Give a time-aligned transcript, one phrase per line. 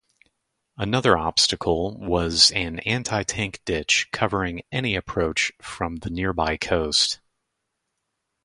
[0.79, 7.19] Another obstacle was an anti-tank ditch covering any approach from the nearby coast.